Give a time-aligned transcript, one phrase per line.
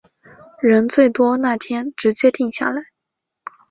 [0.61, 2.85] 人最多那天直接定下来